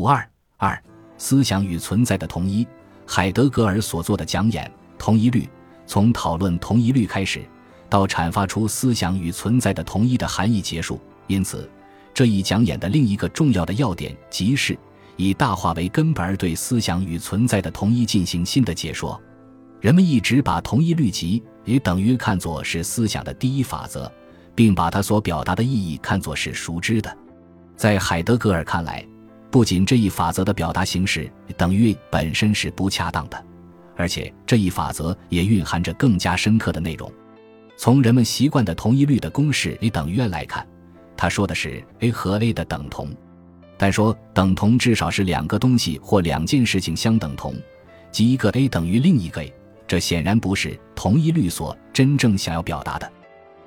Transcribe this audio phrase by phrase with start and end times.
[0.00, 0.82] 五二二，
[1.18, 2.66] 思想与存在的同一。
[3.06, 4.64] 海德格尔所做的讲演
[4.98, 5.42] 《同一律》，
[5.86, 7.42] 从讨论同一律开始，
[7.90, 10.98] 到阐发出思想与存在的同一的含义结束。
[11.26, 11.70] 因此，
[12.14, 14.74] 这一讲演的另一个重要的要点，即是
[15.16, 19.20] 以大化为根本而对思想与存在的同一进行新的解说。
[19.82, 24.10] 人们一直把同一律集也等于看作是思想的第一法则，
[24.54, 27.14] 并把它所表达的意义看作是熟知的。
[27.76, 29.06] 在海德格尔看来，
[29.50, 33.44] 不仅这一法则的表达形式等于本身是不恰当的，
[33.96, 37.10] 而且这一法则也蕴含着更加深刻的内容。
[37.76, 40.66] 从人们习惯的同一律的公式 A 等于 a 来看，
[41.16, 43.08] 他说的是 A 和 A 的等同，
[43.76, 47.54] 但说等同至少是两个东西或两件事情相等同，
[48.12, 49.52] 即一个 A 等于另一个 A。
[49.88, 53.10] 这显然不是同一律所真正想要表达的。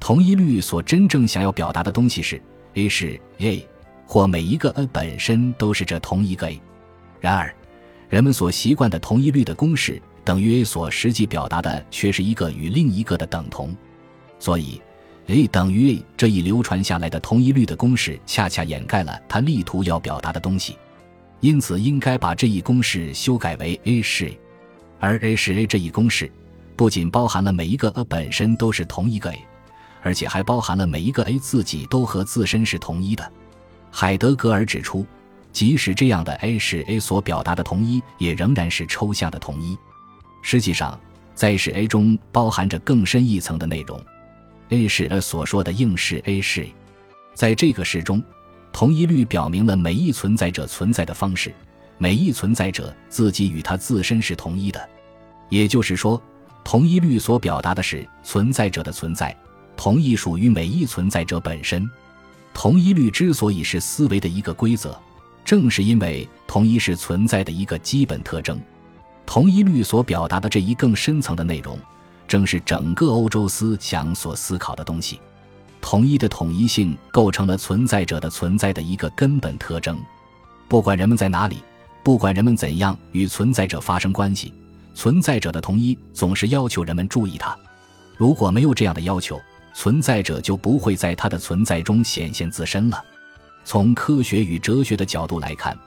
[0.00, 2.42] 同一律所真正想要表达的东西是
[2.74, 3.64] A 是 A。
[4.10, 6.58] 或每一个 a 本身都是这同一个 a，
[7.20, 7.54] 然而，
[8.08, 13.76] 人们所习惯的同一律的公式等于 a 所实际表达的却是一个与另一个的等同，
[14.38, 14.80] 所以
[15.26, 20.78] a 等于 a 这一流传下来的同一律的公式恰恰掩盖了他力图要表达的东西，
[21.40, 24.32] 因此应该把这一公式修改为 a 是，
[24.98, 26.32] 而 a 是 a 这一公式
[26.76, 29.38] 不仅包含了每一个 a 本身都是同一个 a，
[30.00, 33.32] 而且还包含了每一个 a 自己都和自身是同一的。
[33.90, 35.06] 海德格尔指出，
[35.52, 39.76] 即使这样的 A 是 A 所表达的同一，也仍然是抽象的同一。
[40.42, 40.98] 实际上，
[41.34, 44.00] 在是 A 中包含着更深一层的内容。
[44.70, 46.66] A 是 A 所说的应是 A 是，
[47.34, 48.22] 在这个式中，
[48.72, 51.52] 同一律表明了每一存在者存在的方式，
[51.96, 54.88] 每一存在者自己与他自身是同一的。
[55.48, 56.22] 也就是说，
[56.62, 59.34] 同一律所表达的是存在者的存在，
[59.76, 61.90] 同一属于每一存在者本身。
[62.60, 65.00] 同一律之所以是思维的一个规则，
[65.44, 68.60] 正是因为同一是存在的一个基本特征。
[69.24, 71.78] 同一律所表达的这一更深层的内容，
[72.26, 75.20] 正是整个欧洲思想所思考的东西。
[75.80, 79.96] 统一的统一性构成了存在者的存在的一个根本特征。
[80.66, 81.58] 不管人们在哪里，
[82.02, 84.52] 不管人们怎样与存在者发生关系，
[84.96, 87.56] 存在者的同一总是要求人们注意它。
[88.16, 89.40] 如果没有这样的要求，
[89.78, 93.00] 存在者就不会在他的存在中显现自身了。
[93.64, 95.78] 从科学与哲学的角度来看，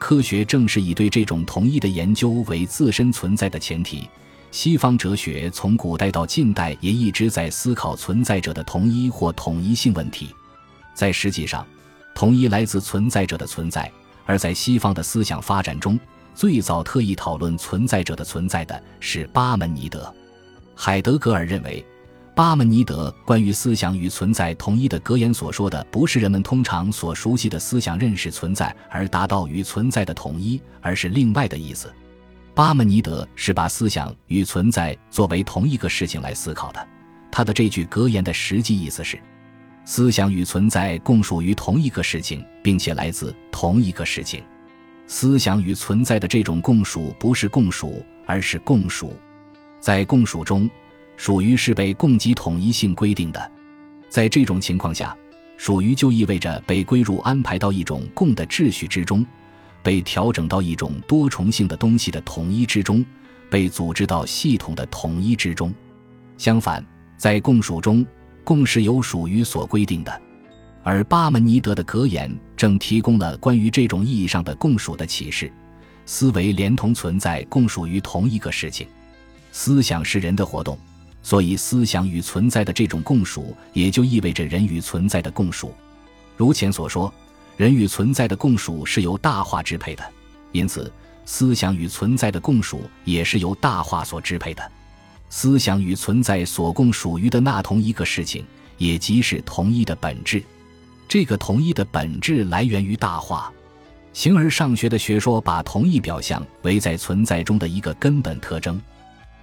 [0.00, 4.10] 科学正是以对这种同一的研究为自身存在的前提。
[4.50, 10.34] 西方哲学从古代到近代也一直在思考存在者的同一或统一性问题。
[10.92, 11.64] 在实际上，
[12.16, 13.84] 同一来自存在者的存在；
[14.24, 15.96] 而在西方的思想发展中，
[16.34, 20.12] 最早特意讨论存在者的存在的是巴门尼德。
[20.74, 21.86] 海德格尔认为。
[22.36, 31.90] 巴门尼德关于思想与存在同一的格言所说的，不是人们通常所熟悉的思想认识存在而达到与存在的统一，而是另外的意思。
[32.54, 36.88] 巴门尼德是把思想与存在作为同一个事情来思考的。
[37.32, 39.18] 他的这句格言的实际意思是：
[39.86, 44.44] 思想与存在共属于同一个事情，并且来自同一个事情。
[45.06, 49.16] 思想与存在的这种共属不是共属，而是共属。
[49.80, 50.68] 在共属中。
[51.16, 53.50] 属于是被供给统一性规定的，
[54.08, 55.16] 在这种情况下，
[55.56, 59.24] 属于就意味着被归入安排到一种共的秩序之中，
[59.82, 63.04] 被调整到一种多重性的东西的统一之中，
[63.48, 65.74] 被组织到系统的统一之中。
[66.36, 66.84] 相反，
[67.16, 68.04] 在共属中，
[68.44, 70.20] 共是由属于所规定的，
[70.82, 75.50] 而巴门尼德的格言正提供了关于这种意义上的共属的启示：
[76.04, 78.86] 思维连同存在共属于同一个事情，
[79.50, 80.78] 思想是人的活动。
[81.26, 85.74] 所以，思想与存在的这种共属，也就意味着人与存在的共属。
[86.36, 87.12] 如前所说，
[87.56, 90.04] 人与存在的共属是由大化支配的，
[90.52, 90.88] 因此，
[91.24, 94.62] 思想与存在的共属也是由大化所支配的。
[95.28, 98.44] 思想与存在所共属于的那同一个事情，
[98.78, 100.40] 也即是同一的本质。
[101.08, 103.52] 这个同一的本质来源于大化。
[104.12, 108.80] 形而上学的学说把同一表象为在存在中的一个根本特征。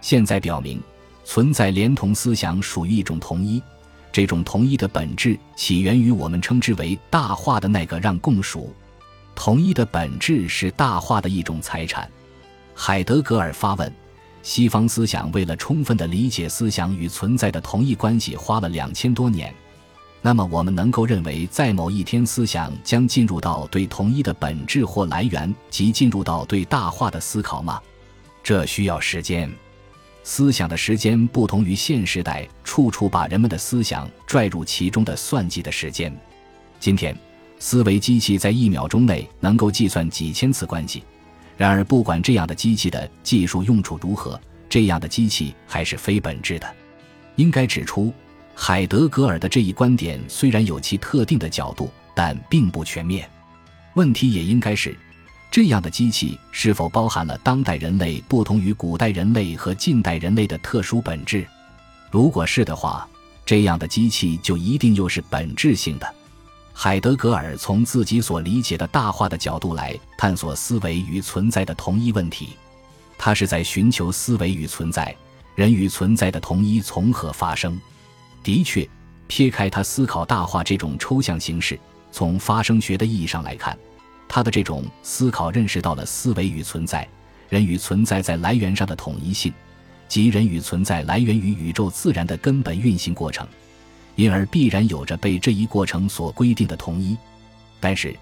[0.00, 0.80] 现在表明。
[1.24, 3.62] 存在连同思想属于一种同一，
[4.10, 8.74] 这种同一的本质起源于我们称之为大化的那个让共属。
[9.34, 12.10] 同一的本质是大化的一种财产。
[12.74, 13.92] 海德格尔发问：
[14.42, 19.54] 西方思想为了充分的理解思想与存在的同一关系，花了两千多年。
[20.20, 27.80] 那么，我们能够认为，在某一天，思想将进入到对同一的本质或来源，即进入到对大化的思考吗？
[28.42, 29.52] 这需要时间。
[30.24, 36.14] 思想的时间不同于现时代处处把人们的思想拽入其中的算计的时间。
[36.78, 37.16] 今天，
[37.58, 41.02] 思维机器在一秒钟内能够计算几千次关系。
[41.56, 46.76] 然而，不管这样的机器的技术用处如何，这样的机器还是非本质的。
[47.36, 48.12] 应该指出，
[48.54, 53.28] 海德格尔的这一观点虽然有其特定的角度，但并不全面。
[53.94, 54.96] 问题也应该是，
[55.52, 61.46] 这样的机器是否包含了当代人类不同于古代人类和近代人类的特殊本质？
[62.10, 63.06] 如果是的话，
[63.44, 66.14] 这样的机器就一定又是本质性的。
[66.72, 72.56] 海德格尔从自己所理解的大化的角度来探索思维与存在的同一问题，
[73.18, 75.14] 他是在寻求思维与存在、
[75.54, 77.78] 人与存在的同一从何发生。
[78.42, 78.88] 的确，
[79.26, 81.78] 撇开他思考大化这种抽象形式，
[82.10, 83.78] 从发生学的意义上来看，
[84.34, 87.06] 他的这种思考认识到了思维与存在、
[87.50, 89.52] 人与存在在来源上的统一性，
[90.08, 93.46] 即人与存在来源于宇宙自然的根本运行过程。
[94.14, 97.14] 因而必然有着被这一过程所规定的统一，
[97.78, 98.16] 但是，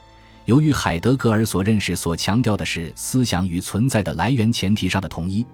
[0.46, 5.46] 由于海德格尔所认识所强调的是思想与存在的来源前提上的统一，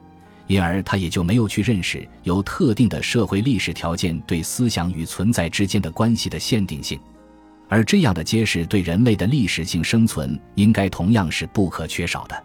[0.47, 6.99] 因而他也就没有去认识由特定的社会历史条件对思想与存在之间的关系的限定性，
[7.69, 12.45] 而这样的揭示对人类的历史性生存应该同样是不可缺少的。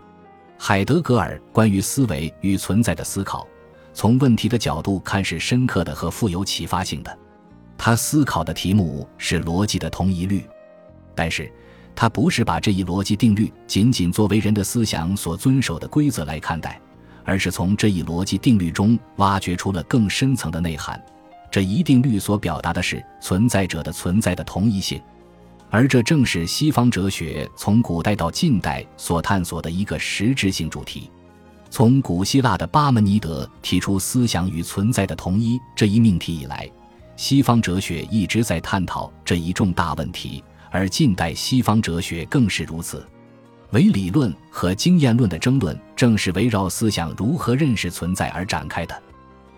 [0.57, 3.47] 海德格尔关于思维与存在的思考，
[3.93, 7.17] 从问题的角度看是深刻的和富有启发性的。
[7.77, 10.43] 他思考的题目是逻辑的同一律，
[11.15, 11.51] 但是
[11.95, 16.79] 他不是把这一逻辑定律仅仅作为人的思想所遵守的规则来看待，
[17.23, 21.03] 而是从这一逻辑定律中挖掘出了更深层的内涵。
[21.51, 25.01] 这一定律所表达的是存在者的存在的同一性，
[25.69, 31.11] 而这正是西方哲学从古代到近代所探索的一个实质性主题。
[31.69, 36.69] 从古希腊的巴门尼德提出思想与存在的同一这一命题以来。
[37.17, 43.05] 西方哲学一直在探讨这一重大问题，而近代西方哲学更是如此。
[43.71, 49.01] 唯理论和经验论的争论正是围绕思想如何认识存在而展开的。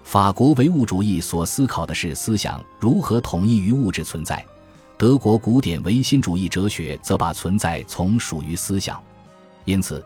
[0.04, 4.46] 法国唯物主义所思考的是思想如何统一于物质存在，
[4.98, 9.02] 德国古典唯心主义哲学则把存在从属于思想。
[9.66, 10.06] 因此，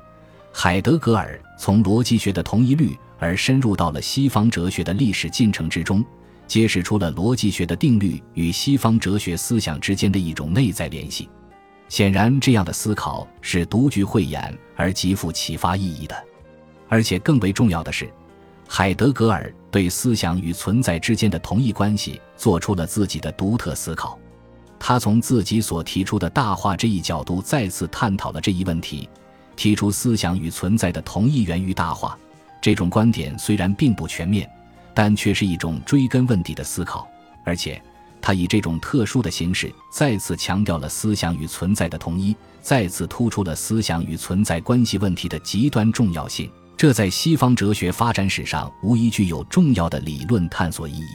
[0.53, 6.03] 海德格尔从逻辑学的同一律而深入到了西方哲学的历史进程之中。
[6.47, 11.27] 揭示出了逻辑学的定律与西方哲学思想之间的一种内在联系。
[11.89, 16.15] 显然，这样的思考是独具慧眼而极富启发意义的。
[16.87, 18.09] 而且，更为重要的是，
[18.67, 24.19] 海德格尔对思想与存在之间的同一关系做出了自己的独特思考。
[24.77, 29.09] 他从自己所提出的大化这一角度再次探讨了这一问题，
[29.55, 32.17] 提出思想与存在的同一源于大化。
[32.61, 34.49] 这种观点虽然并不全面。
[34.97, 37.07] 但却是一种追根问底的思考，
[37.43, 37.79] 而且
[38.19, 46.49] 他以这种特殊的形式再次强调了思想与存在的同一，再次突出了思想与存在关系问题的极端重要性。
[46.77, 51.09] 这在西方哲学发展史上无疑具有重要的理论探索意义，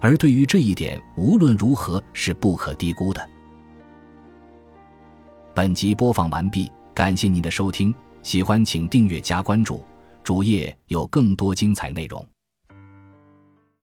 [0.00, 3.28] 而对于这一点，无论如何是不可低估的。
[5.52, 7.92] 本集播放完毕，感谢您的收听，
[8.22, 9.84] 喜欢请订阅加关注，
[10.22, 12.24] 主页有更多精彩内容。